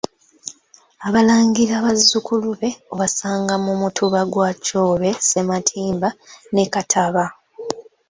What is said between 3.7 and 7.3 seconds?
Mutuba gwa Kyobe Sematimba ne Kattaba.